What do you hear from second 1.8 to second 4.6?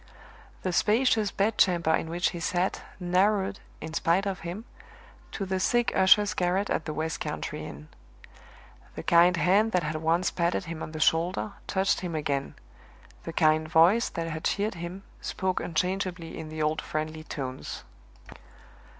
in which he sat, narrowed, in spite of